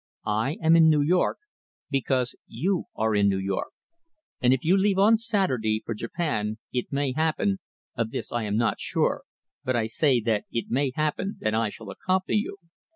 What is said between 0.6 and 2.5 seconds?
am in New York because